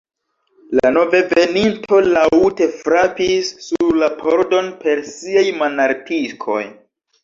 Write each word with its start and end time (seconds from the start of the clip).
La 0.79 0.91
noveveninto 0.95 2.01
laŭte 2.17 2.69
frapis 2.79 3.55
sur 3.69 3.95
la 4.03 4.13
pordon 4.25 4.75
per 4.85 5.07
siaj 5.15 5.49
manartikoj. 5.65 6.63